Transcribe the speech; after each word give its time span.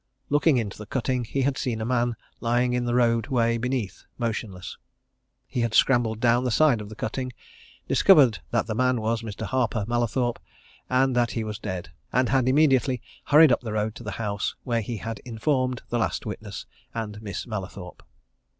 Looking 0.29 0.57
into 0.57 0.79
the 0.79 0.87
cutting, 0.87 1.25
he 1.25 1.43
had 1.43 1.59
seen 1.59 1.79
a 1.79 1.85
man 1.85 2.15
lying 2.39 2.73
in 2.73 2.85
the 2.85 2.95
roadway 2.95 3.59
beneath 3.59 4.03
motionless. 4.17 4.77
He 5.45 5.61
had 5.61 5.75
scrambled 5.75 6.19
down 6.19 6.43
the 6.43 6.49
side 6.49 6.81
of 6.81 6.89
the 6.89 6.95
cutting, 6.95 7.31
discovered 7.87 8.39
that 8.49 8.65
the 8.65 8.73
man 8.73 8.99
was 8.99 9.21
Mr. 9.21 9.45
Harper 9.45 9.85
Mallathorpe, 9.87 10.39
and 10.89 11.15
that 11.15 11.29
he 11.33 11.43
was 11.43 11.59
dead, 11.59 11.91
and 12.11 12.29
had 12.29 12.49
immediately 12.49 12.99
hurried 13.25 13.51
up 13.51 13.61
the 13.61 13.73
road 13.73 13.93
to 13.93 14.03
the 14.03 14.13
house, 14.17 14.55
where 14.63 14.81
he 14.81 14.97
had 14.97 15.19
informed 15.19 15.83
the 15.89 15.99
last 15.99 16.25
witness 16.25 16.65
and 16.95 17.21
Miss 17.21 17.45
Mallathorpe. 17.45 18.01